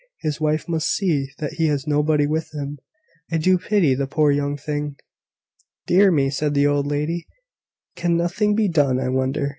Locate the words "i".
3.31-3.37, 8.99-9.09